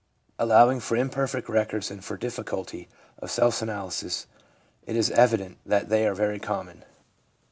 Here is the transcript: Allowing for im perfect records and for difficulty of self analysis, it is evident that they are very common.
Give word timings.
Allowing 0.39 0.79
for 0.79 0.97
im 0.97 1.11
perfect 1.11 1.47
records 1.47 1.91
and 1.91 2.03
for 2.03 2.17
difficulty 2.17 2.89
of 3.19 3.29
self 3.29 3.61
analysis, 3.61 4.25
it 4.83 4.95
is 4.95 5.11
evident 5.11 5.59
that 5.63 5.89
they 5.89 6.07
are 6.07 6.15
very 6.15 6.39
common. 6.39 6.83